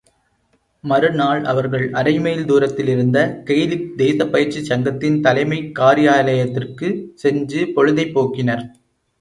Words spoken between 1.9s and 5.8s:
அரைமைல் தூரத்திலிருந்த கெயிலிக் தேசப்பயிற்சிக் சங்கத்தின் தலைமைக்